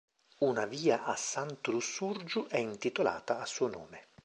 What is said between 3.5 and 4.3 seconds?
nome.